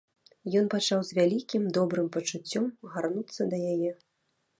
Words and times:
Ён 0.59 0.69
пачаў 0.73 0.99
з 1.09 1.17
вялікім 1.17 1.67
добрым 1.77 2.07
пачуццём 2.15 2.65
гарнуцца 2.95 3.41
да 3.53 3.57
яе. 3.75 3.91